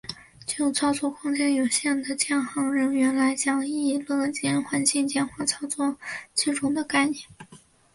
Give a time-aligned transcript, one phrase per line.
[0.47, 2.07] 就操作空间有限的
[2.43, 5.95] 航舰人员来讲亦乐见环境简化操作
[6.33, 7.19] 机种的概念。